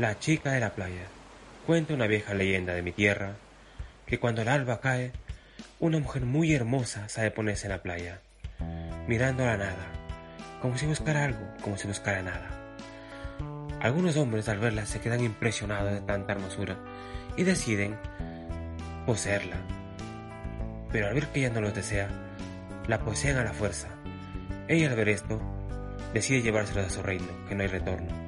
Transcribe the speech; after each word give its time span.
La 0.00 0.18
chica 0.18 0.52
de 0.52 0.60
la 0.60 0.70
playa. 0.70 1.04
Cuenta 1.66 1.92
una 1.92 2.06
vieja 2.06 2.32
leyenda 2.32 2.72
de 2.72 2.80
mi 2.80 2.90
tierra 2.90 3.34
que 4.06 4.18
cuando 4.18 4.40
el 4.40 4.48
alba 4.48 4.80
cae, 4.80 5.12
una 5.78 5.98
mujer 5.98 6.24
muy 6.24 6.54
hermosa 6.54 7.10
sabe 7.10 7.30
ponerse 7.30 7.66
en 7.66 7.72
la 7.72 7.82
playa, 7.82 8.22
mirando 9.06 9.42
a 9.42 9.48
la 9.48 9.56
nada, 9.58 9.92
como 10.62 10.78
si 10.78 10.86
buscara 10.86 11.26
algo, 11.26 11.46
como 11.60 11.76
si 11.76 11.86
buscara 11.86 12.22
nada. 12.22 12.48
Algunos 13.82 14.16
hombres 14.16 14.48
al 14.48 14.58
verla 14.58 14.86
se 14.86 15.02
quedan 15.02 15.22
impresionados 15.22 15.92
de 15.92 16.00
tanta 16.00 16.32
hermosura 16.32 16.78
y 17.36 17.42
deciden 17.42 17.94
poseerla. 19.04 19.56
Pero 20.90 21.08
al 21.08 21.14
ver 21.14 21.26
que 21.26 21.40
ella 21.40 21.50
no 21.50 21.60
los 21.60 21.74
desea, 21.74 22.08
la 22.88 23.00
poseen 23.00 23.36
a 23.36 23.44
la 23.44 23.52
fuerza. 23.52 23.88
Ella 24.66 24.88
al 24.88 24.96
ver 24.96 25.10
esto, 25.10 25.38
decide 26.14 26.40
llevárselos 26.40 26.86
a 26.86 26.90
su 26.90 27.02
reino, 27.02 27.28
que 27.46 27.54
no 27.54 27.64
hay 27.64 27.68
retorno. 27.68 28.19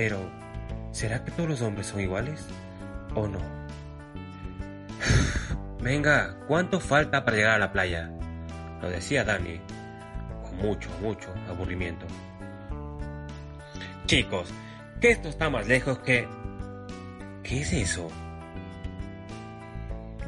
Pero, 0.00 0.18
¿será 0.92 1.22
que 1.22 1.30
todos 1.30 1.50
los 1.50 1.60
hombres 1.60 1.88
son 1.88 2.00
iguales? 2.00 2.46
¿O 3.14 3.28
no? 3.28 3.38
Venga, 5.82 6.38
¿cuánto 6.48 6.80
falta 6.80 7.22
para 7.22 7.36
llegar 7.36 7.56
a 7.56 7.58
la 7.58 7.70
playa? 7.70 8.10
Lo 8.80 8.88
decía 8.88 9.24
Dani, 9.24 9.60
con 10.42 10.56
mucho, 10.56 10.88
mucho 11.02 11.34
aburrimiento. 11.50 12.06
Chicos, 14.06 14.48
que 15.02 15.10
esto 15.10 15.28
está 15.28 15.50
más 15.50 15.68
lejos 15.68 15.98
que... 15.98 16.26
¿Qué 17.42 17.60
es 17.60 17.70
eso? 17.70 18.08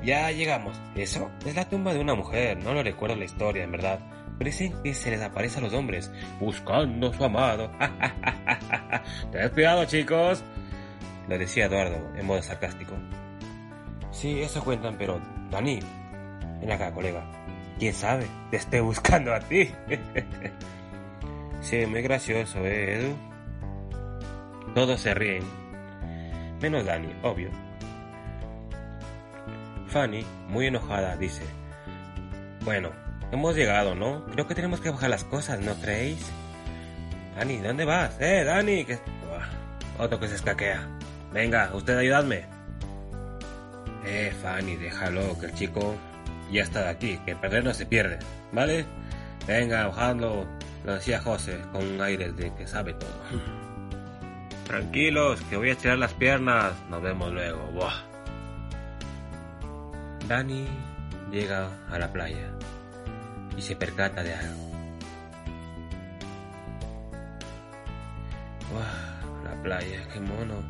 Ya 0.04 0.30
llegamos. 0.32 0.78
Eso 0.94 1.30
es 1.46 1.56
la 1.56 1.66
tumba 1.66 1.94
de 1.94 2.00
una 2.00 2.14
mujer. 2.14 2.62
No 2.62 2.74
lo 2.74 2.82
recuerdo 2.82 3.16
la 3.16 3.24
historia, 3.24 3.64
en 3.64 3.72
verdad. 3.72 4.00
Pero 4.42 4.50
dicen 4.50 4.82
que 4.82 4.92
se 4.92 5.08
les 5.08 5.22
aparece 5.22 5.60
a 5.60 5.62
los 5.62 5.72
hombres 5.72 6.10
buscando 6.40 7.10
a 7.10 7.14
su 7.14 7.24
amado. 7.24 7.70
Tened 9.30 9.52
cuidado, 9.52 9.84
chicos. 9.84 10.42
Le 11.28 11.38
decía 11.38 11.66
Eduardo 11.66 12.12
en 12.16 12.26
modo 12.26 12.42
sarcástico. 12.42 12.96
Sí, 14.10 14.42
eso 14.42 14.64
cuentan, 14.64 14.96
pero 14.98 15.20
Dani, 15.48 15.78
ven 16.60 16.72
acá, 16.72 16.90
colega. 16.90 17.22
¿Quién 17.78 17.94
sabe? 17.94 18.26
Te 18.50 18.56
esté 18.56 18.80
buscando 18.80 19.32
a 19.32 19.38
ti. 19.38 19.70
sí, 21.60 21.86
muy 21.86 22.02
gracioso, 22.02 22.66
¿eh, 22.66 22.96
Edu? 22.96 23.16
Todos 24.74 25.02
se 25.02 25.14
ríen. 25.14 25.44
Menos 26.60 26.84
Dani, 26.84 27.14
obvio. 27.22 27.50
Fanny, 29.86 30.26
muy 30.48 30.66
enojada, 30.66 31.16
dice, 31.16 31.44
Bueno, 32.64 33.01
hemos 33.32 33.56
llegado, 33.56 33.94
¿no? 33.94 34.24
Creo 34.26 34.46
que 34.46 34.54
tenemos 34.54 34.80
que 34.80 34.90
bajar 34.90 35.10
las 35.10 35.24
cosas, 35.24 35.58
¿no 35.60 35.74
creéis? 35.76 36.24
Dani, 37.36 37.58
¿dónde 37.58 37.84
vas? 37.84 38.16
¡Eh, 38.20 38.44
Dani! 38.44 38.84
Que... 38.84 38.98
Otro 39.98 40.20
que 40.20 40.28
se 40.28 40.36
escaquea. 40.36 40.86
Venga, 41.32 41.70
usted 41.74 41.96
ayudadme. 41.96 42.44
Eh, 44.04 44.32
Fanny, 44.42 44.76
déjalo, 44.76 45.38
que 45.38 45.46
el 45.46 45.54
chico 45.54 45.94
ya 46.50 46.62
está 46.62 46.82
de 46.82 46.88
aquí, 46.90 47.18
que 47.24 47.34
perder 47.34 47.64
no 47.64 47.72
se 47.72 47.86
pierde, 47.86 48.18
¿vale? 48.52 48.84
Venga, 49.46 49.86
bajando, 49.86 50.46
lo 50.84 50.94
decía 50.94 51.20
José, 51.20 51.58
con 51.72 51.86
un 51.86 52.00
aire 52.00 52.32
de 52.32 52.52
que 52.54 52.66
sabe 52.66 52.94
todo. 52.94 53.10
Tranquilos, 54.66 55.40
que 55.42 55.56
voy 55.56 55.70
a 55.70 55.72
estirar 55.72 55.98
las 55.98 56.12
piernas, 56.14 56.72
nos 56.90 57.00
vemos 57.00 57.32
luego. 57.32 57.62
Buah. 57.72 57.94
Dani 60.28 60.66
llega 61.30 61.68
a 61.90 61.98
la 61.98 62.12
playa 62.12 62.52
y 63.56 63.62
se 63.62 63.76
percata 63.76 64.22
de 64.22 64.34
algo. 64.34 64.70
¡Wow! 68.72 69.44
La 69.44 69.62
playa, 69.62 70.08
qué 70.12 70.20
mono. 70.20 70.62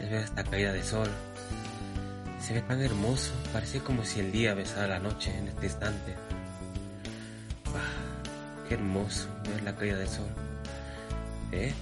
Es 0.00 0.10
ver 0.10 0.24
esta 0.24 0.44
caída 0.44 0.72
de 0.72 0.82
sol. 0.82 1.08
Se 2.40 2.54
ve 2.54 2.62
tan 2.62 2.80
hermoso, 2.80 3.32
parece 3.52 3.80
como 3.80 4.04
si 4.04 4.20
el 4.20 4.30
día 4.30 4.54
besara 4.54 4.86
la 4.86 4.98
noche 4.98 5.36
en 5.36 5.48
este 5.48 5.66
instante. 5.66 6.14
¡Wow! 7.66 8.68
Qué 8.68 8.74
hermoso 8.74 9.28
ver 9.48 9.62
la 9.62 9.74
caída 9.74 9.96
del 9.96 10.08
sol. 10.08 10.28
¿Eh? 11.52 11.72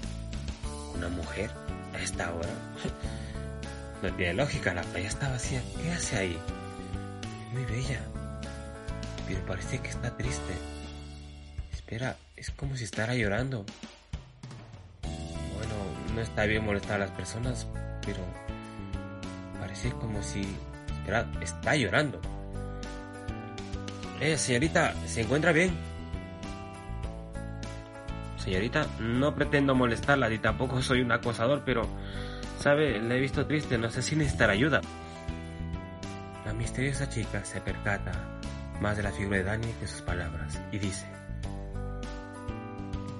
¿Una 0.95 1.09
mujer? 1.09 1.51
¿A 1.95 1.99
esta 1.99 2.33
hora? 2.33 2.49
no 4.03 4.13
tiene 4.15 4.35
lógica, 4.35 4.73
la 4.75 4.83
playa 4.83 5.09
está 5.09 5.29
vacía. 5.29 5.63
¿Qué 5.83 5.93
hace 5.93 6.17
ahí? 6.17 6.39
muy 7.55 7.65
bella, 7.67 8.01
pero 9.27 9.45
parece 9.47 9.81
que 9.81 9.89
está 9.89 10.17
triste. 10.17 10.55
Espera, 11.73 12.17
es 12.37 12.51
como 12.51 12.77
si 12.77 12.85
estará 12.85 13.15
llorando. 13.15 13.65
Bueno, 15.03 15.75
no 16.15 16.21
está 16.21 16.45
bien 16.47 16.65
molestar 16.65 16.97
a 16.97 17.07
las 17.07 17.11
personas, 17.11 17.67
pero 18.05 18.21
parece 19.61 19.91
como 19.93 20.23
si... 20.23 20.43
Espera, 20.99 21.27
está 21.41 21.77
llorando. 21.77 22.21
Eh, 24.21 24.39
señorita, 24.39 24.95
¿se 25.07 25.23
encuentra 25.23 25.53
bien? 25.53 25.75
Señorita, 28.39 28.87
no 29.01 29.35
pretendo 29.35 29.75
molestarla 29.75 30.29
ni 30.29 30.39
tampoco 30.39 30.83
soy 30.83 31.01
un 31.01 31.13
acosador, 31.13 31.63
pero, 31.65 31.89
sabe, 32.61 33.01
la 33.01 33.15
he 33.15 33.21
visto 33.21 33.47
triste, 33.47 33.79
no 33.79 33.91
sé 33.91 34.03
si 34.03 34.17
necesitar 34.17 34.51
ayuda. 34.51 34.81
La 36.45 36.53
misteriosa 36.53 37.09
chica 37.09 37.45
se 37.45 37.61
percata 37.61 38.13
más 38.81 38.97
de 38.97 39.03
la 39.03 39.13
figura 39.13 39.39
de 39.39 39.45
Dani 39.45 39.73
que 39.81 39.87
sus 39.87 40.03
palabras 40.03 40.61
y 40.73 40.79
dice, 40.79 41.07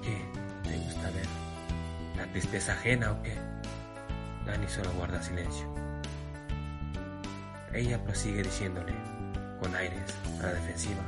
¿qué 0.03 0.69
te 0.69 0.77
gusta 0.77 1.09
ver? 1.11 1.25
¿La 2.17 2.25
tristeza 2.31 2.73
ajena 2.73 3.11
o 3.11 3.21
qué? 3.23 3.37
Dani 4.45 4.67
solo 4.67 4.91
guarda 4.93 5.21
silencio. 5.21 5.73
Ella 7.73 8.01
prosigue 8.03 8.43
diciéndole, 8.43 8.93
con 9.59 9.75
aires, 9.75 10.13
a 10.39 10.43
la 10.43 10.53
defensiva, 10.53 11.01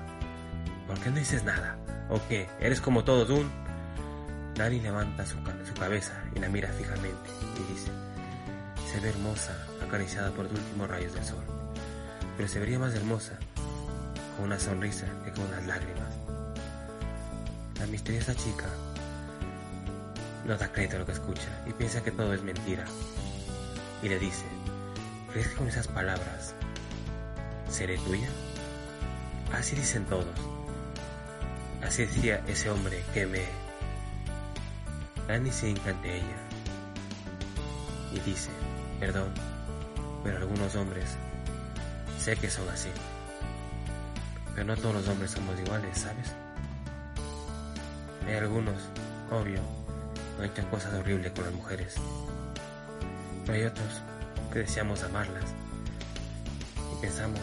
¿por 0.88 1.00
qué 1.00 1.10
no 1.10 1.18
dices 1.18 1.44
nada? 1.44 1.78
¿O 2.10 2.20
qué? 2.28 2.48
¿Eres 2.60 2.82
como 2.82 3.04
todos 3.04 3.30
un...? 3.30 3.50
Dani 4.56 4.80
levanta 4.80 5.26
su, 5.26 5.36
su 5.36 5.74
cabeza 5.80 6.14
y 6.36 6.40
la 6.40 6.50
mira 6.50 6.70
fijamente 6.70 7.30
y 7.56 7.74
dice, 7.74 7.92
se 8.92 9.00
ve 9.00 9.10
hermosa, 9.10 9.56
acariciada 9.86 10.32
por 10.32 10.46
los 10.46 10.54
últimos 10.54 10.90
rayos 10.90 11.14
del 11.14 11.24
sol 11.24 11.44
pero 12.38 12.48
se 12.48 12.60
vería 12.60 12.80
más 12.80 12.94
hermosa 12.94 13.38
con 14.38 14.46
una 14.46 14.60
sonrisa 14.60 15.06
que 15.26 15.32
con 15.32 15.46
unas 15.46 15.66
lágrimas. 15.66 16.14
La 17.80 17.88
misteriosa 17.88 18.34
chica 18.36 18.68
no 20.46 20.56
da 20.56 20.72
crédito 20.72 20.96
a 20.96 21.00
lo 21.00 21.06
que 21.06 21.12
escucha 21.12 21.50
y 21.66 21.74
piensa 21.74 22.04
que 22.04 22.12
todo 22.12 22.34
es 22.34 22.44
mentira. 22.44 22.86
Y 24.02 24.10
le 24.10 24.20
dice, 24.20 24.46
¿crees 25.34 25.50
que 25.50 25.56
con 25.56 25.68
esas 25.68 25.88
palabras 25.88 26.54
seré 27.70 27.98
tuya? 27.98 28.30
Así 29.54 29.76
dicen 29.76 30.06
todos. 30.06 30.26
Así 31.84 32.06
decía 32.06 32.42
ese 32.48 32.70
hombre 32.70 33.04
que 33.14 33.26
me... 33.26 33.42
Dani 35.28 35.52
se 35.52 35.70
hinca 35.70 35.90
ante 35.90 36.18
ella 36.18 36.38
y 38.14 38.20
dice, 38.22 38.50
perdón, 39.00 39.34
pero 40.24 40.38
algunos 40.38 40.74
hombres 40.76 41.18
Sé 42.28 42.36
que 42.36 42.50
son 42.50 42.68
así. 42.68 42.90
Pero 44.58 44.70
no 44.70 44.76
todos 44.76 44.96
los 44.96 45.08
hombres 45.08 45.30
somos 45.30 45.60
iguales, 45.60 46.00
¿sabes? 46.00 46.34
Hay 48.26 48.34
algunos, 48.38 48.74
obvio, 49.30 49.62
que 50.36 50.44
han 50.44 50.50
hecho 50.50 50.68
cosas 50.72 50.96
horribles 50.96 51.32
con 51.34 51.44
las 51.46 51.54
mujeres. 51.54 51.94
Pero 53.46 53.54
hay 53.56 53.66
otros 53.66 54.02
que 54.52 54.60
deseamos 54.60 55.04
amarlas 55.04 55.44
y 56.92 57.02
pensamos 57.02 57.40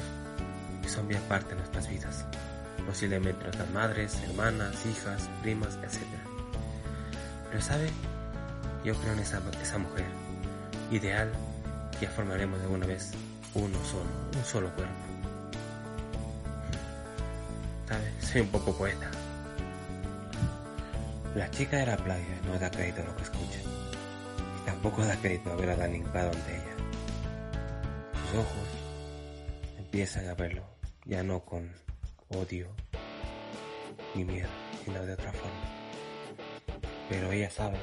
que 0.82 0.88
son 0.88 1.06
bien 1.06 1.20
parte 1.28 1.50
de 1.50 1.61
nuestras 1.61 1.88
vidas. 1.88 2.25
Posiblemente 2.84 3.44
nuestras 3.44 3.70
madres, 3.70 4.19
hermanas, 4.25 4.84
hijas, 4.84 5.31
primas, 5.40 5.78
etc. 5.84 6.02
Pero 7.49 7.62
sabe, 7.62 7.90
yo 8.84 8.93
creo 8.96 9.12
en 9.12 9.20
esa, 9.20 9.38
mujer 9.78 10.06
ideal 10.90 11.31
que 12.00 12.08
formaremos 12.08 12.60
alguna 12.62 12.87
vez 12.87 13.12
uno 13.55 13.78
solo, 13.84 14.10
un 14.37 14.44
solo 14.44 14.69
cuerpo. 14.75 15.13
Soy 18.20 18.43
un 18.43 18.49
poco 18.49 18.73
poeta. 18.76 19.11
La 21.35 21.50
chica 21.50 21.79
de 21.79 21.87
la 21.87 21.96
playa 21.96 22.41
no 22.46 22.58
da 22.58 22.70
crédito 22.70 23.02
a 23.02 23.05
lo 23.05 23.17
que 23.17 23.23
escucha 23.23 23.61
poco 24.85 25.02
da 25.02 25.17
crédito 25.17 25.56
ver 25.56 25.70
a 25.70 25.88
hincado 25.88 26.31
ante 26.31 26.56
ella. 26.56 26.76
Sus 28.12 28.41
ojos 28.41 28.69
empiezan 29.79 30.29
a 30.29 30.35
verlo, 30.35 30.62
ya 31.06 31.23
no 31.23 31.43
con 31.43 31.73
odio 32.29 32.69
ni 34.14 34.26
miedo, 34.26 34.50
sino 34.85 35.02
de 35.06 35.14
otra 35.14 35.32
forma. 35.32 35.64
Pero 37.08 37.32
ella 37.32 37.49
sabe 37.49 37.79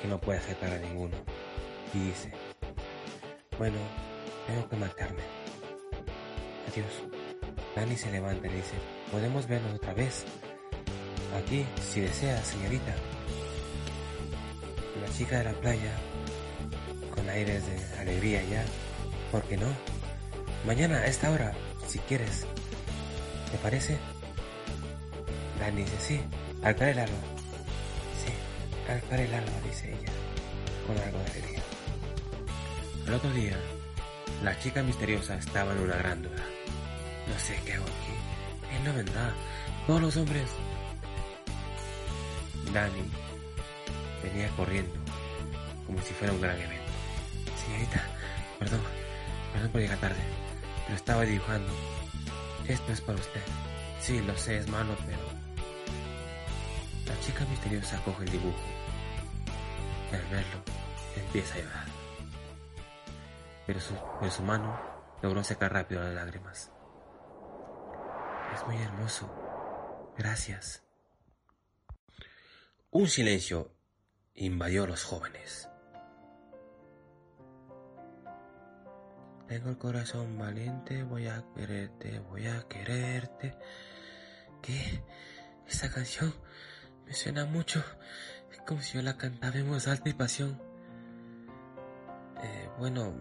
que 0.00 0.06
no 0.06 0.20
puede 0.20 0.38
aceptar 0.38 0.70
a 0.70 0.78
ninguno 0.78 1.16
y 1.92 1.98
dice, 1.98 2.30
bueno, 3.58 3.78
tengo 4.46 4.68
que 4.68 4.76
matarme. 4.76 5.22
Adiós. 6.70 7.02
Dani 7.74 7.96
se 7.96 8.12
levanta 8.12 8.46
y 8.46 8.52
dice, 8.52 8.74
podemos 9.10 9.46
vernos 9.46 9.74
otra 9.74 9.94
vez. 9.94 10.24
Aquí, 11.36 11.64
si 11.80 12.00
desea, 12.00 12.42
señorita. 12.42 12.94
La 15.02 15.12
chica 15.12 15.38
de 15.38 15.44
la 15.44 15.52
playa, 15.52 15.92
con 17.14 17.28
aires 17.28 17.64
de 17.66 18.00
alegría 18.00 18.42
ya, 18.44 18.64
¿por 19.30 19.42
qué 19.44 19.56
no? 19.56 19.68
Mañana 20.66 20.98
a 20.98 21.06
esta 21.06 21.30
hora, 21.30 21.52
si 21.86 21.98
quieres. 22.00 22.46
¿Te 23.50 23.58
parece? 23.58 23.98
Dani 25.60 25.82
dice, 25.82 25.96
sí, 26.00 26.20
al 26.62 26.76
caer 26.76 26.92
el 26.92 26.98
alba. 27.00 27.18
Sí, 28.24 28.92
al 28.92 29.02
caer 29.08 29.20
el 29.28 29.34
alba, 29.34 29.60
dice 29.64 29.88
ella, 29.88 30.12
con 30.86 30.98
algo 30.98 31.18
de 31.18 31.30
alegría. 31.30 31.62
El 33.06 33.14
otro 33.14 33.32
día, 33.32 33.56
la 34.42 34.58
chica 34.58 34.82
misteriosa 34.82 35.36
estaba 35.36 35.72
en 35.72 35.78
una 35.78 35.96
gran 35.96 36.22
duda. 36.22 36.44
No 37.26 37.38
sé 37.38 37.58
qué 37.64 37.74
hago 37.74 37.84
aquí. 37.84 38.27
Él 38.76 38.84
no 38.84 38.92
vendrá. 38.94 39.32
Todos 39.86 40.02
los 40.02 40.16
hombres. 40.16 40.50
Dani 42.72 43.02
venía 44.22 44.48
corriendo, 44.56 44.92
como 45.86 46.00
si 46.02 46.12
fuera 46.14 46.32
un 46.32 46.40
gran 46.40 46.56
evento. 46.60 46.92
Señorita, 47.64 48.02
perdón, 48.58 48.80
perdón 49.52 49.70
por 49.70 49.80
llegar 49.80 49.98
tarde, 49.98 50.20
pero 50.84 50.96
estaba 50.96 51.22
dibujando. 51.22 51.72
Esto 52.66 52.92
es 52.92 53.00
para 53.00 53.18
usted. 53.18 53.40
Sí, 54.00 54.20
lo 54.20 54.36
sé, 54.36 54.58
es 54.58 54.68
malo, 54.68 54.94
pero... 55.06 55.18
La 57.06 57.18
chica 57.20 57.46
misteriosa 57.46 57.98
coge 58.04 58.24
el 58.24 58.30
dibujo. 58.30 58.58
Y 60.12 60.14
al 60.14 60.22
verlo, 60.26 60.62
empieza 61.16 61.54
a 61.54 61.58
llorar. 61.58 61.86
Pero 63.66 63.80
su, 63.80 63.94
pero 64.20 64.30
su 64.30 64.42
mano 64.42 64.78
logró 65.22 65.42
secar 65.42 65.72
rápido 65.72 66.02
las 66.02 66.14
lágrimas. 66.14 66.70
Es 68.58 68.66
muy 68.66 68.76
hermoso. 68.76 69.30
Gracias. 70.16 70.82
Un 72.90 73.06
silencio 73.06 73.70
invadió 74.34 74.82
a 74.82 74.88
los 74.88 75.04
jóvenes. 75.04 75.68
Tengo 79.46 79.70
el 79.70 79.78
corazón 79.78 80.36
valiente, 80.36 81.04
voy 81.04 81.28
a 81.28 81.44
quererte, 81.54 82.18
voy 82.18 82.48
a 82.48 82.66
quererte. 82.66 83.56
¿Qué? 84.60 85.04
Esa 85.68 85.88
canción 85.92 86.34
me 87.06 87.14
suena 87.14 87.44
mucho. 87.44 87.84
Es 88.50 88.58
como 88.66 88.82
si 88.82 88.94
yo 88.96 89.02
la 89.02 89.16
cantaba 89.16 89.56
en 89.56 89.70
voz 89.70 89.86
alta 89.86 90.08
y 90.08 90.14
pasión. 90.14 90.60
Eh, 92.42 92.68
bueno, 92.76 93.14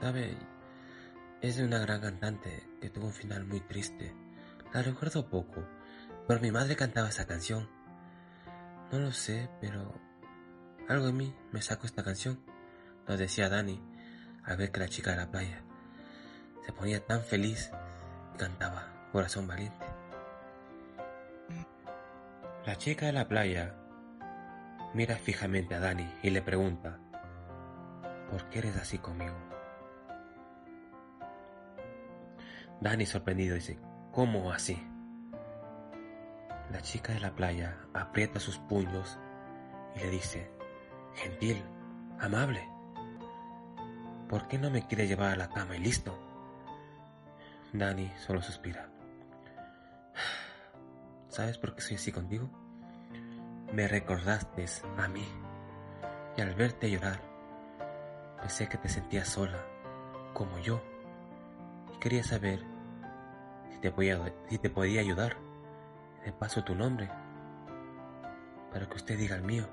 sabe, 0.00 0.36
es 1.42 1.56
de 1.56 1.64
una 1.64 1.80
gran 1.80 2.00
cantante 2.00 2.62
que 2.80 2.88
tuvo 2.88 3.06
un 3.06 3.12
final 3.12 3.44
muy 3.44 3.60
triste. 3.60 4.14
La 4.72 4.80
recuerdo 4.80 5.28
poco, 5.28 5.66
pero 6.28 6.40
mi 6.40 6.52
madre 6.52 6.76
cantaba 6.76 7.08
esa 7.08 7.26
canción. 7.26 7.68
No 8.92 9.00
lo 9.00 9.10
sé, 9.10 9.50
pero 9.60 9.92
algo 10.88 11.08
en 11.08 11.16
mí 11.16 11.34
me 11.50 11.60
sacó 11.60 11.86
esta 11.86 12.04
canción. 12.04 12.40
Nos 13.08 13.18
decía 13.18 13.48
Dani 13.48 13.82
al 14.44 14.56
ver 14.56 14.70
que 14.70 14.80
la 14.80 14.88
chica 14.88 15.10
de 15.10 15.16
la 15.16 15.30
playa 15.32 15.64
se 16.64 16.72
ponía 16.72 17.04
tan 17.04 17.22
feliz 17.22 17.72
y 18.34 18.38
cantaba 18.38 19.08
Corazón 19.10 19.48
Valiente. 19.48 19.84
La 22.64 22.76
chica 22.76 23.06
de 23.06 23.12
la 23.12 23.26
playa 23.26 23.74
mira 24.94 25.16
fijamente 25.16 25.74
a 25.74 25.80
Dani 25.80 26.08
y 26.22 26.30
le 26.30 26.40
pregunta, 26.40 27.00
¿por 28.30 28.48
qué 28.48 28.60
eres 28.60 28.76
así 28.76 28.98
conmigo? 28.98 29.51
Dani 32.82 33.06
sorprendido 33.06 33.54
dice, 33.54 33.78
¿cómo 34.10 34.50
así? 34.50 34.76
La 36.72 36.82
chica 36.82 37.12
de 37.12 37.20
la 37.20 37.32
playa 37.32 37.78
aprieta 37.94 38.40
sus 38.40 38.58
puños 38.58 39.20
y 39.94 40.00
le 40.00 40.10
dice, 40.10 40.50
gentil, 41.14 41.62
amable, 42.18 42.68
¿por 44.28 44.48
qué 44.48 44.58
no 44.58 44.68
me 44.68 44.84
quiere 44.84 45.06
llevar 45.06 45.30
a 45.30 45.36
la 45.36 45.48
cama 45.48 45.76
y 45.76 45.78
listo? 45.78 46.18
Dani 47.72 48.10
solo 48.16 48.42
suspira. 48.42 48.90
¿Sabes 51.28 51.58
por 51.58 51.76
qué 51.76 51.82
soy 51.82 51.94
así 51.94 52.10
contigo? 52.10 52.50
Me 53.72 53.86
recordaste 53.86 54.66
a 54.98 55.06
mí 55.06 55.24
y 56.36 56.40
al 56.40 56.52
verte 56.56 56.90
llorar 56.90 57.20
pensé 58.40 58.68
que 58.68 58.76
te 58.76 58.88
sentías 58.88 59.28
sola, 59.28 59.64
como 60.34 60.58
yo, 60.58 60.82
y 61.94 61.98
quería 62.00 62.24
saber 62.24 62.71
si 64.48 64.58
te 64.58 64.70
podía 64.70 65.00
ayudar. 65.00 65.36
De 66.24 66.32
paso 66.32 66.62
tu 66.62 66.74
nombre, 66.76 67.10
para 68.70 68.88
que 68.88 68.94
usted 68.94 69.18
diga 69.18 69.34
el 69.34 69.42
mío. 69.42 69.68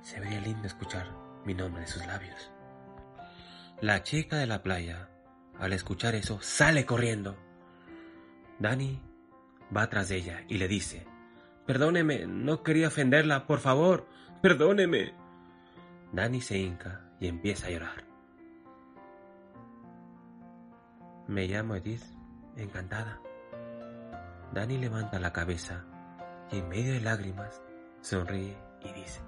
Se 0.00 0.18
vería 0.18 0.40
lindo 0.40 0.66
escuchar 0.66 1.08
mi 1.44 1.52
nombre 1.52 1.82
de 1.82 1.88
sus 1.88 2.06
labios. 2.06 2.50
La 3.82 4.02
chica 4.02 4.36
de 4.38 4.46
la 4.46 4.62
playa, 4.62 5.10
al 5.58 5.74
escuchar 5.74 6.14
eso, 6.14 6.40
sale 6.40 6.86
corriendo. 6.86 7.36
Dani 8.58 9.02
va 9.76 9.90
tras 9.90 10.08
de 10.08 10.16
ella 10.16 10.44
y 10.48 10.56
le 10.56 10.68
dice, 10.68 11.06
Perdóneme, 11.66 12.26
no 12.26 12.62
quería 12.62 12.88
ofenderla, 12.88 13.46
por 13.46 13.60
favor, 13.60 14.08
perdóneme. 14.40 15.12
Dani 16.12 16.40
se 16.40 16.58
hinca 16.58 17.12
y 17.20 17.28
empieza 17.28 17.66
a 17.66 17.70
llorar. 17.70 18.04
Me 21.28 21.46
llamo 21.46 21.76
Edith, 21.76 22.02
encantada. 22.56 23.20
Dani 24.52 24.78
levanta 24.78 25.18
la 25.18 25.32
cabeza 25.32 25.84
y 26.50 26.58
en 26.58 26.68
medio 26.68 26.92
de 26.92 27.00
lágrimas 27.00 27.62
sonríe 28.00 28.56
y 28.82 28.92
dice, 28.92 29.22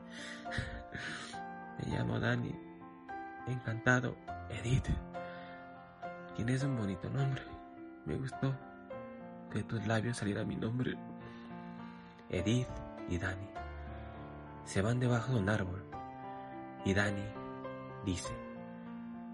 Me 1.78 1.96
llamo 1.96 2.20
Dani, 2.20 2.54
encantado, 3.46 4.16
Edith. 4.50 4.88
Tienes 6.36 6.62
un 6.64 6.76
bonito 6.76 7.08
nombre. 7.10 7.42
Me 8.04 8.16
gustó 8.16 8.54
de 9.52 9.62
tus 9.62 9.86
labios 9.86 10.16
saliera 10.16 10.44
mi 10.44 10.56
nombre. 10.56 10.96
Edith 12.28 12.68
y 13.08 13.18
Dani 13.18 13.48
se 14.64 14.82
van 14.82 14.98
debajo 14.98 15.32
de 15.32 15.38
un 15.38 15.48
árbol 15.48 15.84
y 16.84 16.94
Dani 16.94 17.24
dice, 18.04 18.34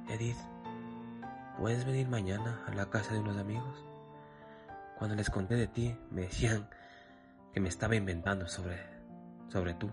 Edith, 0.09 0.37
¿puedes 1.61 1.85
venir 1.85 2.09
mañana 2.09 2.65
a 2.67 2.75
la 2.75 2.89
casa 2.89 3.13
de 3.13 3.21
unos 3.21 3.37
amigos? 3.37 3.85
Cuando 4.99 5.15
les 5.15 5.29
conté 5.29 5.57
de 5.57 5.67
ti, 5.67 5.95
me 6.11 6.23
decían 6.23 6.67
que 7.53 7.61
me 7.61 7.69
estaba 7.69 7.95
inventando 7.95 8.49
sobre, 8.49 8.79
sobre 9.49 9.75
tú. 9.75 9.91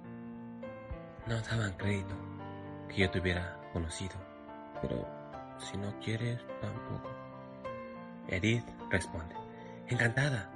No 1.28 1.42
daban 1.42 1.74
crédito 1.74 2.16
que 2.88 3.02
yo 3.02 3.12
te 3.12 3.20
hubiera 3.20 3.60
conocido, 3.74 4.16
pero 4.82 5.06
si 5.60 5.78
no 5.78 6.00
quieres, 6.00 6.40
tampoco. 6.62 7.10
Edith 8.30 8.66
responde, 8.90 9.36
encantada. 9.88 10.50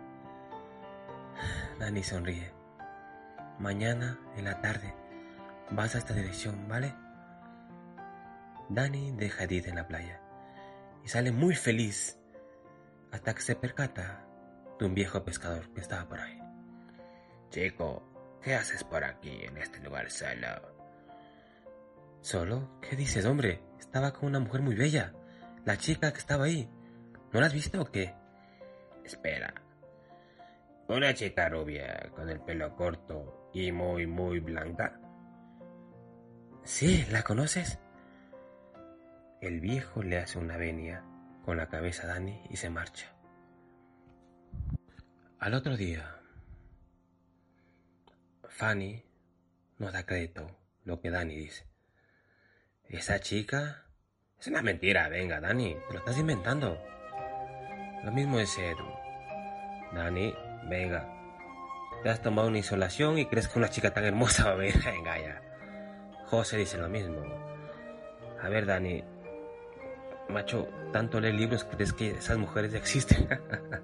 Dani 1.77 2.03
sonríe. 2.03 2.53
Mañana 3.59 4.17
en 4.37 4.45
la 4.45 4.61
tarde 4.61 4.95
vas 5.71 5.93
a 5.93 5.97
esta 5.97 6.13
dirección, 6.13 6.69
¿vale? 6.69 6.95
Dani 8.69 9.11
deja 9.11 9.41
a 9.41 9.43
Edith 9.43 9.67
en 9.67 9.75
la 9.75 9.87
playa 9.89 10.20
y 11.03 11.07
sale 11.07 11.31
muy 11.31 11.55
feliz 11.55 12.17
hasta 13.11 13.33
que 13.33 13.41
se 13.41 13.55
percata 13.55 14.25
de 14.79 14.85
un 14.85 14.93
viejo 14.93 15.23
pescador 15.23 15.71
que 15.73 15.81
estaba 15.81 16.07
por 16.07 16.19
ahí. 16.19 16.39
Chico, 17.49 18.03
¿qué 18.41 18.55
haces 18.55 18.83
por 18.83 19.03
aquí 19.03 19.43
en 19.43 19.57
este 19.57 19.79
lugar 19.79 20.09
solo? 20.09 20.71
¿Solo? 22.21 22.79
¿Qué 22.81 22.95
dices, 22.95 23.25
hombre? 23.25 23.61
Estaba 23.79 24.13
con 24.13 24.29
una 24.29 24.39
mujer 24.39 24.61
muy 24.61 24.75
bella, 24.75 25.13
la 25.65 25.77
chica 25.77 26.11
que 26.13 26.19
estaba 26.19 26.45
ahí. 26.45 26.69
¿No 27.31 27.39
la 27.39 27.47
has 27.47 27.53
visto 27.53 27.81
o 27.81 27.85
qué? 27.85 28.13
Espera. 29.03 29.53
Una 30.87 31.13
chica 31.13 31.49
rubia 31.49 32.09
con 32.15 32.29
el 32.29 32.39
pelo 32.41 32.75
corto 32.75 33.49
y 33.53 33.71
muy, 33.71 34.05
muy 34.07 34.39
blanca. 34.39 34.99
Sí, 36.63 37.05
¿la 37.11 37.23
conoces? 37.23 37.79
El 39.41 39.59
viejo 39.59 40.03
le 40.03 40.19
hace 40.19 40.37
una 40.37 40.55
venia 40.55 41.03
con 41.43 41.57
la 41.57 41.67
cabeza 41.67 42.03
a 42.03 42.13
Dani 42.13 42.43
y 42.51 42.57
se 42.57 42.69
marcha. 42.69 43.11
Al 45.39 45.55
otro 45.55 45.75
día, 45.75 46.21
Fanny 48.47 49.03
no 49.79 49.91
da 49.91 50.05
crédito 50.05 50.45
lo 50.85 51.01
que 51.01 51.09
Dani 51.09 51.35
dice. 51.35 51.65
Esa 52.87 53.19
chica 53.19 53.87
es 54.39 54.45
una 54.45 54.61
mentira, 54.61 55.09
venga, 55.09 55.41
Dani, 55.41 55.75
te 55.87 55.93
lo 55.93 55.99
estás 55.99 56.19
inventando. 56.19 56.79
Lo 58.03 58.11
mismo 58.11 58.39
es 58.39 58.55
Edu. 58.59 58.93
Dani, 59.91 60.35
venga. 60.69 61.11
Te 62.03 62.09
has 62.09 62.21
tomado 62.21 62.47
una 62.47 62.57
insolación 62.57 63.17
y 63.17 63.25
crees 63.25 63.47
que 63.47 63.57
una 63.57 63.71
chica 63.71 63.91
tan 63.91 64.03
hermosa 64.03 64.45
va 64.45 64.51
a 64.51 64.55
venir. 64.55 64.75
Ya. 65.03 65.41
José 66.27 66.57
dice 66.57 66.77
lo 66.77 66.89
mismo. 66.89 67.23
A 68.39 68.47
ver, 68.47 68.67
Dani. 68.67 69.03
Macho, 70.31 70.67
tanto 70.91 71.19
lees 71.19 71.35
libros 71.35 71.63
crees 71.63 71.93
que 71.93 72.11
esas 72.11 72.37
mujeres 72.37 72.73
existen. 72.73 73.27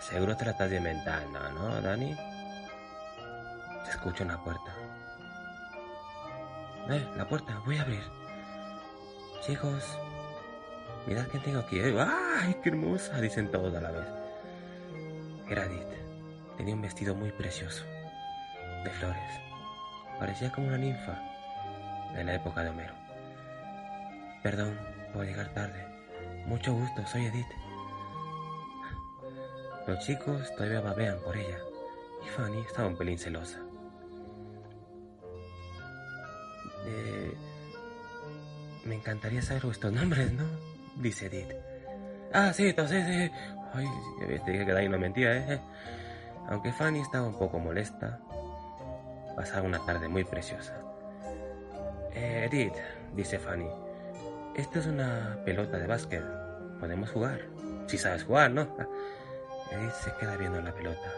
Seguro 0.00 0.36
te 0.36 0.44
la 0.44 0.52
estás 0.52 0.72
inventando, 0.72 1.38
¿no, 1.52 1.80
Dani? 1.80 2.16
Se 3.84 3.90
escucha 3.90 4.24
una 4.24 4.42
puerta. 4.42 4.74
Eh, 6.90 7.06
la 7.16 7.28
puerta, 7.28 7.60
voy 7.64 7.76
a 7.76 7.82
abrir. 7.82 8.02
Chicos, 9.46 9.98
mirad 11.06 11.26
quién 11.30 11.42
tengo 11.42 11.60
aquí. 11.60 11.80
¡Ay, 11.80 12.56
qué 12.62 12.70
hermosa! 12.70 13.20
Dicen 13.20 13.50
todos 13.50 13.74
a 13.74 13.80
la 13.80 13.90
vez. 13.90 14.06
Era 15.48 15.66
Edith. 15.66 16.00
Tenía 16.56 16.74
un 16.74 16.82
vestido 16.82 17.14
muy 17.14 17.30
precioso, 17.32 17.84
de 18.84 18.90
flores. 18.90 19.40
Parecía 20.18 20.50
como 20.52 20.66
una 20.68 20.78
ninfa 20.78 21.18
de 22.14 22.24
la 22.24 22.34
época 22.34 22.62
de 22.62 22.70
Homero. 22.70 22.99
Perdón 24.42 24.78
por 25.12 25.24
llegar 25.24 25.52
tarde. 25.52 25.86
Mucho 26.46 26.72
gusto, 26.72 27.06
soy 27.06 27.26
Edith. 27.26 27.46
Los 29.86 29.98
chicos 30.06 30.54
todavía 30.56 30.80
babean 30.80 31.18
por 31.20 31.36
ella 31.36 31.58
y 32.24 32.28
Fanny 32.28 32.60
estaba 32.60 32.88
un 32.88 32.96
pelín 32.96 33.18
celosa. 33.18 33.58
Eh, 36.86 37.34
me 38.84 38.94
encantaría 38.94 39.42
saber 39.42 39.64
vuestros 39.64 39.92
nombres, 39.92 40.32
¿no? 40.32 40.44
Dice 40.96 41.26
Edith. 41.26 41.54
Ah, 42.32 42.52
sí, 42.52 42.68
entonces, 42.68 43.04
sí. 43.06 43.30
Ay, 43.74 43.88
te 44.44 44.50
dije 44.50 44.66
que 44.66 44.72
ahí 44.72 44.88
no 44.88 44.98
mentía, 44.98 45.36
¿eh? 45.36 45.60
Aunque 46.48 46.72
Fanny 46.72 47.00
estaba 47.00 47.26
un 47.26 47.38
poco 47.38 47.58
molesta, 47.58 48.20
pasaba 49.36 49.62
una 49.62 49.84
tarde 49.84 50.08
muy 50.08 50.24
preciosa. 50.24 50.80
Eh, 52.12 52.48
Edith, 52.50 52.74
dice 53.14 53.38
Fanny, 53.38 53.68
esta 54.54 54.78
es 54.78 54.86
una 54.86 55.38
pelota 55.44 55.78
de 55.78 55.86
básquet. 55.86 56.24
Podemos 56.78 57.10
jugar. 57.10 57.40
Si 57.86 57.98
sabes 57.98 58.24
jugar, 58.24 58.50
¿no? 58.50 58.62
Edith 59.70 59.92
se 59.92 60.12
queda 60.14 60.36
viendo 60.36 60.60
la 60.60 60.72
pelota. 60.72 61.12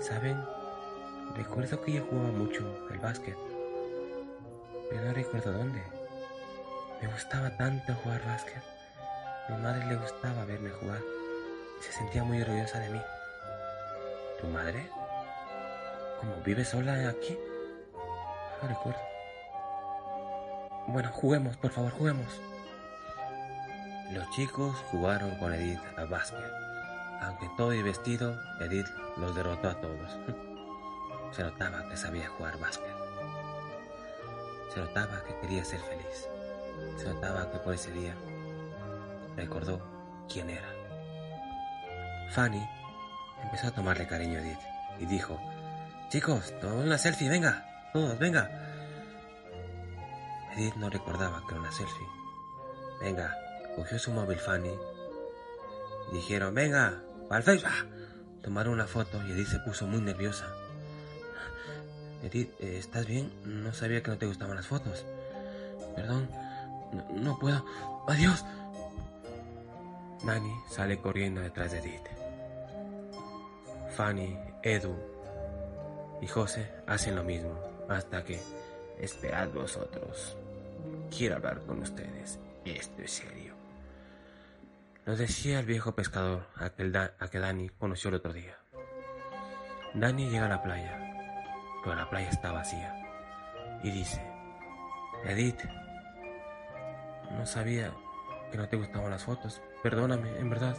¿Saben? 0.00 0.42
Recuerdo 1.36 1.80
que 1.82 1.92
yo 1.92 2.04
jugaba 2.04 2.32
mucho 2.32 2.88
el 2.90 2.98
básquet, 2.98 3.36
pero 4.90 5.04
no 5.04 5.12
recuerdo 5.14 5.52
dónde. 5.52 5.82
Me 7.00 7.08
gustaba 7.08 7.56
tanto 7.56 7.94
jugar 7.94 8.24
básquet. 8.26 8.62
Mi 9.48 9.56
madre 9.56 9.86
le 9.86 9.96
gustaba 9.96 10.44
verme 10.44 10.70
jugar 10.70 11.00
se 11.82 11.92
sentía 11.92 12.22
muy 12.22 12.40
orgullosa 12.40 12.78
de 12.78 12.90
mí. 12.90 13.00
¿Tu 14.40 14.46
madre? 14.46 14.88
¿Cómo 16.20 16.36
vive 16.44 16.64
sola 16.64 17.08
aquí? 17.08 17.36
No 18.62 18.68
recuerdo. 18.68 19.11
Bueno, 20.86 21.10
juguemos, 21.12 21.56
por 21.56 21.70
favor, 21.70 21.92
juguemos. 21.92 22.40
Los 24.12 24.28
chicos 24.30 24.76
jugaron 24.90 25.36
con 25.36 25.54
Edith 25.54 25.80
al 25.96 26.08
básquet. 26.08 26.52
Aunque 27.22 27.48
todo 27.56 27.72
y 27.72 27.82
vestido, 27.82 28.38
Edith 28.60 28.88
los 29.16 29.34
derrotó 29.34 29.70
a 29.70 29.80
todos. 29.80 30.18
Se 31.32 31.42
notaba 31.42 31.88
que 31.88 31.96
sabía 31.96 32.28
jugar 32.28 32.58
básquet. 32.58 32.94
Se 34.74 34.80
notaba 34.80 35.22
que 35.24 35.36
quería 35.40 35.64
ser 35.64 35.80
feliz. 35.80 36.28
Se 36.98 37.08
notaba 37.08 37.50
que 37.50 37.58
por 37.58 37.74
ese 37.74 37.92
día 37.92 38.14
recordó 39.36 39.80
quién 40.28 40.50
era. 40.50 40.68
Fanny 42.30 42.66
empezó 43.42 43.68
a 43.68 43.72
tomarle 43.72 44.06
cariño 44.06 44.38
a 44.38 44.42
Edith 44.42 44.60
y 44.98 45.06
dijo, 45.06 45.38
chicos, 46.08 46.52
tomamos 46.60 46.84
una 46.84 46.98
selfie, 46.98 47.28
venga, 47.28 47.64
todos, 47.92 48.18
venga. 48.18 48.61
Edith 50.56 50.76
no 50.76 50.90
recordaba 50.90 51.42
que 51.46 51.54
era 51.54 51.60
una 51.60 51.72
selfie. 51.72 52.06
Venga, 53.00 53.36
cogió 53.76 53.98
su 53.98 54.10
móvil 54.12 54.38
Fanny 54.38 54.72
dijeron, 56.12 56.54
venga, 56.54 57.02
al 57.30 57.44
Tomaron 58.42 58.74
una 58.74 58.86
foto 58.86 59.22
y 59.26 59.32
Edith 59.32 59.48
se 59.48 59.58
puso 59.60 59.86
muy 59.86 60.00
nerviosa. 60.00 60.46
Edith, 62.22 62.52
eh, 62.60 62.76
¿estás 62.78 63.06
bien? 63.06 63.32
No 63.44 63.72
sabía 63.72 64.02
que 64.02 64.10
no 64.10 64.18
te 64.18 64.26
gustaban 64.26 64.56
las 64.56 64.66
fotos. 64.66 65.04
Perdón, 65.96 66.28
no, 67.14 67.38
puedo. 67.38 67.64
Adiós. 68.06 68.44
Nani 70.24 70.54
sale 70.68 70.98
corriendo 70.98 71.40
detrás 71.40 71.72
de 71.72 71.78
Edith. 71.78 72.08
Fanny, 73.96 74.38
Edu 74.62 74.96
y 76.20 76.26
José 76.26 76.70
hacen 76.86 77.16
lo 77.16 77.24
mismo 77.24 77.58
hasta 77.88 78.24
que... 78.24 78.40
Esperad 79.02 79.48
vosotros. 79.48 80.36
Quiero 81.10 81.34
hablar 81.34 81.60
con 81.66 81.82
ustedes. 81.82 82.38
Esto 82.64 83.02
es 83.02 83.10
serio. 83.10 83.52
Nos 85.04 85.18
decía 85.18 85.58
el 85.58 85.66
viejo 85.66 85.96
pescador 85.96 86.46
a 86.54 86.70
que, 86.70 87.38
Dani 87.40 87.68
conoció 87.70 88.10
el 88.10 88.14
otro 88.14 88.32
día. 88.32 88.56
Dani 89.94 90.30
llega 90.30 90.46
a 90.46 90.50
la 90.50 90.62
playa, 90.62 90.96
pero 91.82 91.96
la 91.96 92.08
playa 92.08 92.28
está 92.28 92.52
vacía. 92.52 92.94
Y 93.82 93.90
dice, 93.90 94.24
Edith, 95.24 95.64
no 97.32 97.44
sabía 97.44 97.92
que 98.52 98.56
no 98.56 98.68
te 98.68 98.76
gustaban 98.76 99.10
las 99.10 99.24
fotos. 99.24 99.60
Perdóname, 99.82 100.38
en 100.38 100.48
verdad. 100.48 100.76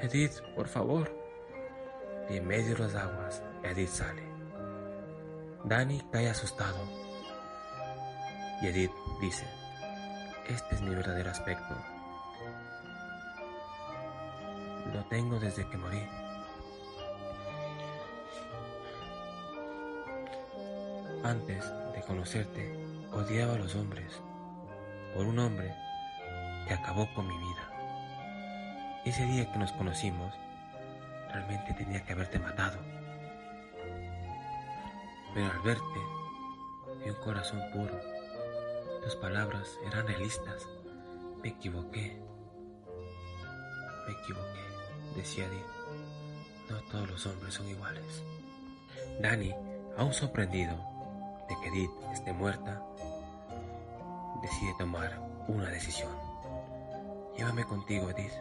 Edith, 0.00 0.40
por 0.56 0.66
favor. 0.66 1.08
Y 2.28 2.38
en 2.38 2.48
medio 2.48 2.74
de 2.74 2.80
las 2.80 2.96
aguas, 2.96 3.44
Edith 3.62 3.90
sale. 3.90 4.24
Dani 5.62 6.02
cae 6.10 6.28
asustado. 6.28 7.03
Y 8.62 8.66
Edith 8.66 8.92
dice, 9.20 9.46
este 10.48 10.74
es 10.74 10.80
mi 10.80 10.94
verdadero 10.94 11.30
aspecto. 11.30 11.74
Lo 14.92 15.02
tengo 15.04 15.38
desde 15.40 15.68
que 15.68 15.76
morí. 15.76 16.06
Antes 21.24 21.64
de 21.94 22.02
conocerte, 22.02 22.86
odiaba 23.12 23.54
a 23.54 23.58
los 23.58 23.74
hombres 23.74 24.20
por 25.14 25.26
un 25.26 25.38
hombre 25.38 25.74
que 26.68 26.74
acabó 26.74 27.08
con 27.14 27.26
mi 27.26 27.38
vida. 27.38 27.70
Ese 29.04 29.24
día 29.24 29.50
que 29.50 29.58
nos 29.58 29.72
conocimos, 29.72 30.34
realmente 31.32 31.74
tenía 31.74 32.04
que 32.04 32.12
haberte 32.12 32.38
matado. 32.38 32.78
Pero 35.34 35.50
al 35.50 35.60
verte, 35.60 36.00
vi 37.02 37.10
un 37.10 37.16
corazón 37.16 37.60
puro. 37.72 38.13
Tus 39.04 39.16
palabras 39.16 39.78
eran 39.86 40.06
realistas. 40.06 40.66
Me 41.42 41.50
equivoqué. 41.50 42.20
Me 44.06 44.12
equivoqué 44.12 44.64
decía 45.14 45.46
Edith. 45.46 45.66
No 46.70 46.80
todos 46.90 47.10
los 47.10 47.26
hombres 47.26 47.54
son 47.54 47.68
iguales. 47.68 48.22
Danny, 49.20 49.54
aún 49.96 50.12
sorprendido 50.12 50.76
de 51.48 51.56
que 51.60 51.68
Edith 51.68 51.90
esté 52.12 52.32
muerta, 52.32 52.82
decide 54.42 54.74
tomar 54.78 55.20
una 55.48 55.68
decisión. 55.70 56.10
Llévame 57.36 57.64
contigo, 57.64 58.10
Edith. 58.10 58.32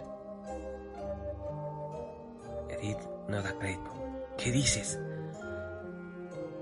Edith 2.69 2.99
no 3.27 3.41
da 3.41 3.53
crédito. 3.57 3.91
¿Qué 4.37 4.51
dices? 4.51 4.99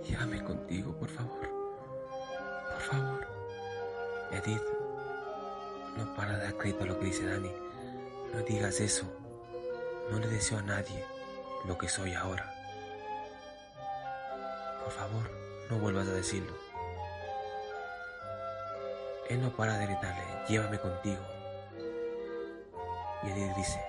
Llévame 0.08 0.44
contigo, 0.44 0.94
por 0.98 1.10
favor. 1.10 1.50
Por 2.74 2.82
favor. 2.82 3.31
Edith 4.32 4.64
no 5.98 6.16
para 6.16 6.38
de 6.38 6.44
dar 6.44 6.58
crédito 6.58 6.84
a 6.84 6.88
lo 6.88 7.00
que 7.00 7.06
dice 7.06 7.26
Danny. 7.26 7.52
No 8.34 8.42
digas 8.44 8.80
eso. 8.80 9.06
No 10.10 10.20
le 10.20 10.28
deseo 10.28 10.58
a 10.58 10.62
nadie 10.62 11.06
lo 11.66 11.78
que 11.78 11.90
soy 11.90 12.14
ahora. 12.14 12.54
Por 14.84 14.92
favor, 14.92 15.30
no 15.70 15.78
vuelvas 15.80 16.08
a 16.08 16.14
decirlo. 16.14 16.54
Él 19.30 19.42
no 19.42 19.56
para 19.56 19.78
de 19.78 19.86
gritarle, 19.86 20.24
llévame 20.48 20.80
contigo. 20.80 21.22
Y 23.24 23.30
Edith 23.30 23.56
dice, 23.56 23.82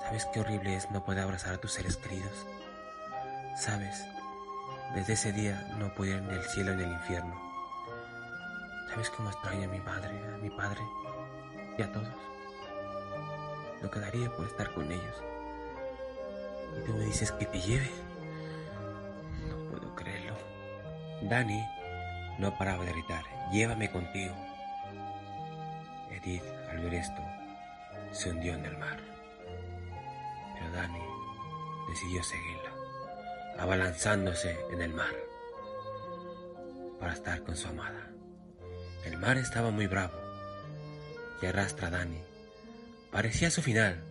¿sabes 0.00 0.26
qué 0.26 0.40
horrible 0.40 0.76
es 0.76 0.90
no 0.90 1.04
poder 1.04 1.22
abrazar 1.24 1.54
a 1.54 1.58
tus 1.58 1.72
seres 1.72 1.96
queridos? 1.96 2.46
¿Sabes? 3.56 4.04
Desde 4.94 5.14
ese 5.14 5.32
día 5.32 5.68
no 5.78 5.92
puedo 5.94 6.16
ir 6.16 6.22
ni 6.22 6.34
al 6.34 6.44
cielo 6.44 6.74
ni 6.74 6.84
al 6.84 6.92
infierno. 6.92 7.45
¿Sabes 8.96 9.10
cómo 9.10 9.28
extraño 9.28 9.68
a 9.68 9.72
mi 9.72 9.80
madre, 9.80 10.18
a 10.34 10.38
mi 10.38 10.48
padre 10.48 10.80
y 11.76 11.82
a 11.82 11.92
todos? 11.92 12.08
lo 13.82 13.90
quedaría 13.90 14.34
por 14.34 14.46
estar 14.46 14.72
con 14.72 14.90
ellos. 14.90 15.22
Y 16.78 16.86
tú 16.86 16.94
me 16.94 17.04
dices 17.04 17.30
que 17.30 17.44
te 17.44 17.60
lleve. 17.60 17.90
No 19.50 19.70
puedo 19.70 19.94
creerlo. 19.94 20.32
Dani 21.20 21.62
no 22.38 22.56
paraba 22.56 22.86
de 22.86 22.92
gritar, 22.92 23.22
llévame 23.52 23.92
contigo. 23.92 24.34
Edith, 26.10 26.44
al 26.70 26.78
ver 26.78 26.94
esto, 26.94 27.22
se 28.12 28.30
hundió 28.30 28.54
en 28.54 28.64
el 28.64 28.78
mar. 28.78 28.98
Pero 30.54 30.72
Dani 30.72 31.02
decidió 31.90 32.22
seguirla, 32.22 32.70
abalanzándose 33.58 34.58
en 34.70 34.80
el 34.80 34.94
mar 34.94 35.14
para 36.98 37.12
estar 37.12 37.42
con 37.42 37.54
su 37.54 37.68
amada. 37.68 38.15
El 39.06 39.18
mar 39.18 39.38
estaba 39.38 39.70
muy 39.70 39.86
bravo 39.86 40.18
y 41.40 41.46
arrastra 41.46 41.88
a 41.88 41.90
Dani. 41.92 42.20
Parecía 43.12 43.50
su 43.50 43.62
final. 43.62 44.02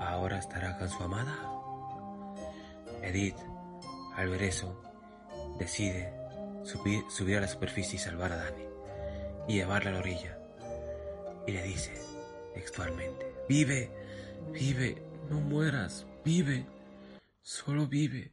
¿Ahora 0.00 0.38
estará 0.38 0.76
con 0.76 0.90
su 0.90 1.02
amada? 1.02 1.38
Edith, 3.02 3.38
al 4.16 4.28
ver 4.28 4.42
eso, 4.42 4.82
decide 5.58 6.12
subir, 6.64 7.36
a 7.36 7.40
la 7.40 7.48
superficie 7.48 7.96
y 7.96 7.98
salvar 7.98 8.32
a 8.32 8.36
Dani 8.36 8.64
y 9.46 9.54
llevarla 9.54 9.90
a 9.90 9.92
la 9.94 10.00
orilla. 10.00 10.36
Y 11.46 11.52
le 11.52 11.62
dice 11.62 11.94
textualmente, 12.54 13.34
vive, 13.48 13.90
vive, 14.52 15.00
no 15.30 15.40
mueras, 15.40 16.06
vive, 16.24 16.66
solo 17.40 17.86
vive. 17.86 18.32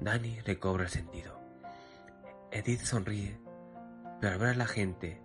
Dani 0.00 0.40
recobra 0.40 0.84
el 0.84 0.88
sentido. 0.88 1.38
Edith 2.50 2.80
sonríe, 2.80 3.38
pero 4.18 4.32
al 4.32 4.38
ver 4.38 4.48
a 4.48 4.54
la 4.54 4.66
gente 4.66 5.20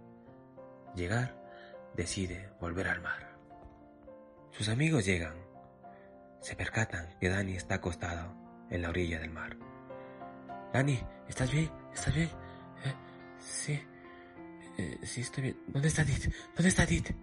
llegar, 0.95 1.41
decide 1.95 2.51
volver 2.59 2.89
al 2.89 3.01
mar. 3.01 3.37
Sus 4.51 4.67
amigos 4.67 5.05
llegan. 5.05 5.35
Se 6.41 6.57
percatan 6.57 7.17
que 7.19 7.29
Dani 7.29 7.55
está 7.55 7.75
acostado 7.75 8.35
en 8.69 8.81
la 8.81 8.89
orilla 8.89 9.17
del 9.19 9.31
mar. 9.31 9.57
Dani, 10.73 10.99
¿estás 11.29 11.53
bien? 11.53 11.71
¿Estás 11.93 12.13
bien? 12.13 12.29
¿Eh? 12.83 12.93
Sí. 13.39 13.81
Eh, 14.77 14.99
sí, 15.03 15.21
estoy 15.21 15.43
bien. 15.43 15.57
¿Dónde 15.67 15.87
está 15.87 16.01
Edith? 16.01 16.33
¿Dónde 16.53 16.67
está 16.67 16.83
Edith? 16.83 17.15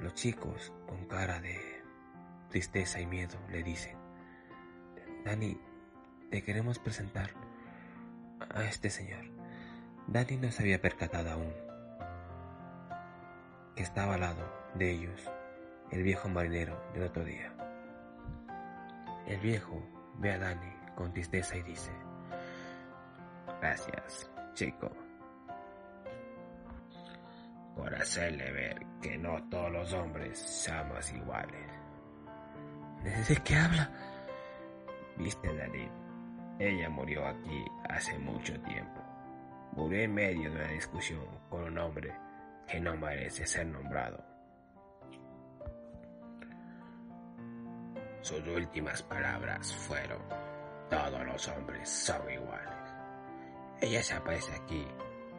Los 0.00 0.14
chicos, 0.14 0.72
con 0.86 1.06
cara 1.06 1.40
de 1.40 1.58
tristeza 2.50 3.00
y 3.00 3.06
miedo, 3.06 3.36
le 3.50 3.64
dicen, 3.64 3.96
Dani, 5.24 5.58
te 6.30 6.42
queremos 6.42 6.78
presentar 6.78 7.30
a 8.54 8.64
este 8.64 8.90
señor. 8.90 9.24
Dani 10.06 10.36
no 10.36 10.50
se 10.50 10.62
había 10.62 10.80
percatado 10.80 11.30
aún 11.30 11.52
que 13.74 13.82
estaba 13.82 14.14
al 14.14 14.20
lado 14.20 14.52
de 14.74 14.90
ellos 14.92 15.30
el 15.90 16.02
viejo 16.02 16.28
marinero 16.28 16.80
del 16.92 17.04
otro 17.04 17.24
día. 17.24 17.52
El 19.26 19.40
viejo 19.40 19.82
ve 20.18 20.32
a 20.32 20.38
Dani 20.38 20.72
con 20.94 21.12
tristeza 21.12 21.56
y 21.56 21.62
dice, 21.62 21.90
Gracias, 23.60 24.30
chico, 24.54 24.90
por 27.74 27.94
hacerle 27.94 28.52
ver 28.52 28.86
que 29.00 29.16
no 29.18 29.42
todos 29.48 29.72
los 29.72 29.92
hombres 29.94 30.38
somos 30.38 31.12
iguales. 31.12 31.70
¿De 33.28 33.36
qué 33.36 33.56
habla? 33.56 33.90
Viste, 35.16 35.54
Dani, 35.54 35.88
ella 36.58 36.88
murió 36.88 37.26
aquí 37.26 37.64
hace 37.88 38.18
mucho 38.18 38.58
tiempo. 38.60 39.00
Murió 39.72 40.02
en 40.02 40.14
medio 40.14 40.50
de 40.50 40.56
una 40.56 40.68
discusión 40.68 41.24
con 41.48 41.64
un 41.64 41.78
hombre 41.78 42.14
que 42.68 42.80
no 42.80 42.96
merece 42.96 43.44
ser 43.44 43.66
nombrado. 43.66 44.24
Sus 48.20 48.46
últimas 48.46 49.02
palabras 49.02 49.74
fueron, 49.74 50.22
todos 50.88 51.26
los 51.26 51.48
hombres 51.48 51.88
son 51.88 52.30
iguales. 52.30 52.94
Ella 53.80 54.02
se 54.02 54.14
aparece 54.14 54.54
aquí, 54.54 54.86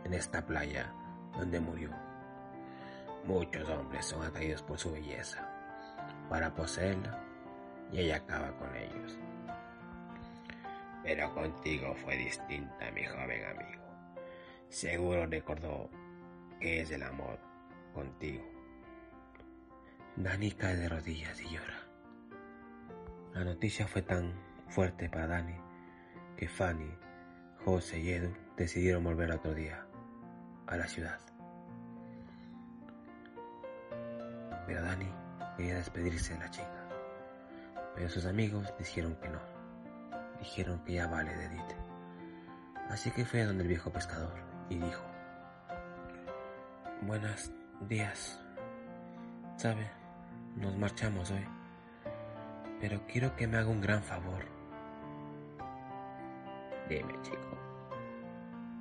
en 0.03 0.13
esta 0.13 0.45
playa 0.45 0.93
donde 1.35 1.59
murió. 1.59 1.89
Muchos 3.25 3.67
hombres 3.69 4.05
son 4.05 4.21
atraídos 4.21 4.61
por 4.61 4.77
su 4.77 4.91
belleza, 4.91 5.49
para 6.29 6.53
poseerla, 6.53 7.19
y 7.91 8.01
ella 8.01 8.17
acaba 8.17 8.51
con 8.57 8.75
ellos. 8.75 9.17
Pero 11.05 11.31
contigo 11.35 11.93
fue 11.93 12.17
distinta, 12.17 12.89
mi 12.91 13.05
joven 13.05 13.45
amigo. 13.45 13.83
Seguro 14.69 15.27
recordó 15.27 15.87
que 16.59 16.81
es 16.81 16.89
el 16.89 17.03
amor 17.03 17.39
contigo. 17.93 18.43
Dani 20.15 20.51
cae 20.51 20.75
de 20.75 20.89
rodillas 20.89 21.39
y 21.41 21.49
llora. 21.49 21.87
La 23.33 23.43
noticia 23.43 23.85
fue 23.85 24.01
tan 24.01 24.33
fuerte 24.67 25.07
para 25.07 25.27
Dani 25.27 25.55
que 26.37 26.47
Fanny, 26.47 26.91
José 27.63 27.99
y 27.99 28.09
Edu 28.09 28.33
decidieron 28.57 29.03
volver 29.03 29.31
otro 29.31 29.53
día 29.53 29.85
a 30.65 30.75
la 30.75 30.87
ciudad. 30.87 31.19
Pero 34.65 34.81
Dani 34.81 35.13
quería 35.55 35.75
despedirse 35.75 36.33
de 36.33 36.39
la 36.39 36.49
chica, 36.49 36.89
pero 37.93 38.09
sus 38.09 38.25
amigos 38.25 38.73
dijeron 38.79 39.15
que 39.21 39.29
no. 39.29 39.54
Dijeron 40.45 40.83
que 40.85 40.93
ya 40.93 41.07
vale 41.07 41.35
de 41.35 41.45
Edith. 41.45 41.75
Así 42.89 43.11
que 43.11 43.25
fue 43.25 43.41
a 43.41 43.47
donde 43.47 43.63
el 43.63 43.69
viejo 43.69 43.91
pescador 43.91 44.33
y 44.69 44.77
dijo, 44.77 45.03
Buenos 47.01 47.51
días. 47.87 48.39
Sabe, 49.57 49.89
nos 50.55 50.77
marchamos 50.77 51.31
hoy 51.31 51.45
pero 52.79 53.01
quiero 53.07 53.35
que 53.35 53.47
me 53.47 53.57
haga 53.57 53.69
un 53.69 53.81
gran 53.81 54.03
favor. 54.03 54.45
Dime, 56.89 57.13
chico. 57.21 57.57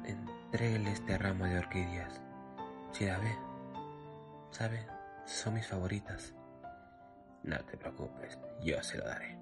Entréguele 0.04 0.92
este 0.92 1.16
ramo 1.16 1.46
de 1.46 1.58
orquídeas. 1.58 2.20
Si 2.92 3.06
la 3.06 3.18
ve, 3.18 3.34
¿sabe? 4.50 4.86
Son 5.24 5.54
mis 5.54 5.66
favoritas. 5.66 6.34
No 7.42 7.58
te 7.64 7.76
preocupes, 7.76 8.38
yo 8.62 8.82
se 8.82 8.98
lo 8.98 9.04
daré. 9.04 9.38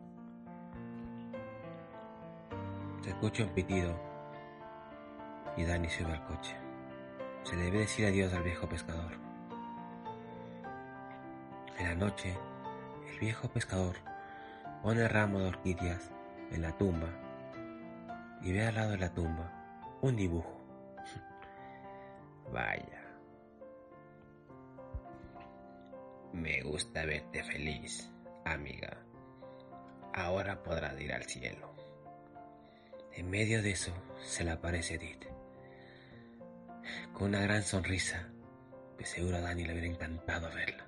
Se 3.02 3.10
escucha 3.10 3.44
un 3.44 3.50
pitido 3.50 3.94
y 5.56 5.64
Dani 5.64 5.88
sube 5.88 6.12
al 6.12 6.24
coche. 6.24 6.56
Se 7.42 7.56
debe 7.56 7.80
decir 7.80 8.06
adiós 8.06 8.32
al 8.32 8.42
viejo 8.42 8.68
pescador. 8.68 9.12
En 11.78 11.88
la 11.88 11.94
noche, 11.94 12.36
el 13.10 13.18
viejo 13.18 13.48
pescador 13.48 13.96
Pone 14.82 15.02
el 15.02 15.10
ramo 15.10 15.38
de 15.38 15.46
orquídeas 15.46 16.10
en 16.50 16.62
la 16.62 16.76
tumba 16.76 17.08
y 18.42 18.52
ve 18.52 18.66
al 18.66 18.74
lado 18.74 18.90
de 18.90 18.98
la 18.98 19.14
tumba 19.14 19.52
un 20.00 20.16
dibujo. 20.16 20.60
Vaya. 22.52 23.00
Me 26.32 26.62
gusta 26.62 27.06
verte 27.06 27.44
feliz, 27.44 28.10
amiga. 28.44 28.96
Ahora 30.12 30.60
podrás 30.64 31.00
ir 31.00 31.12
al 31.12 31.22
cielo. 31.22 31.72
En 33.14 33.30
medio 33.30 33.62
de 33.62 33.70
eso 33.70 33.92
se 34.22 34.44
le 34.44 34.52
aparece 34.52 34.94
Edith. 34.94 35.26
Con 37.12 37.28
una 37.28 37.40
gran 37.42 37.62
sonrisa, 37.62 38.28
que 38.98 39.04
seguro 39.04 39.36
a 39.36 39.40
Dani 39.40 39.64
le 39.64 39.72
hubiera 39.72 39.88
encantado 39.88 40.48
verla. 40.54 40.86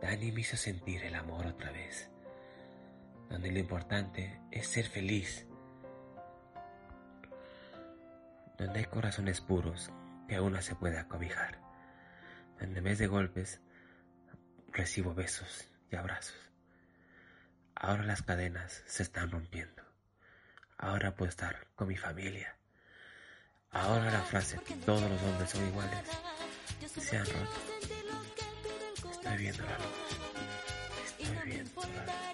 Dani 0.00 0.32
me 0.32 0.40
hizo 0.40 0.56
sentir 0.56 1.02
el 1.04 1.14
amor 1.14 1.46
otra 1.46 1.70
vez 1.70 2.10
donde 3.28 3.50
lo 3.50 3.58
importante 3.58 4.40
es 4.50 4.68
ser 4.68 4.86
feliz, 4.86 5.46
donde 8.58 8.78
hay 8.78 8.84
corazones 8.84 9.40
puros 9.40 9.90
que 10.28 10.36
aún 10.36 10.52
no 10.52 10.62
se 10.62 10.76
puede 10.76 10.98
acobijar, 10.98 11.58
donde 12.60 12.78
en 12.78 12.84
vez 12.84 12.98
de 12.98 13.06
golpes 13.06 13.60
recibo 14.72 15.14
besos 15.14 15.68
y 15.90 15.96
abrazos. 15.96 16.36
Ahora 17.74 18.04
las 18.04 18.22
cadenas 18.22 18.82
se 18.86 19.02
están 19.02 19.30
rompiendo. 19.30 19.82
Ahora 20.84 21.14
puedo 21.14 21.30
estar 21.30 21.66
con 21.74 21.88
mi 21.88 21.96
familia. 21.96 22.54
Ahora 23.70 24.10
la 24.10 24.20
frase 24.20 24.58
todos 24.84 25.10
los 25.10 25.22
hombres 25.22 25.50
son 25.50 25.66
iguales 25.66 25.98
se 27.00 27.16
han 27.16 27.26
roto. 27.26 27.38
Estoy 29.10 29.36
viendo 29.36 29.62
la 29.64 29.78
luz. 29.78 29.86
Estoy 31.18 31.50
viendo 31.50 31.80
la 31.80 32.04
luz. 32.04 32.33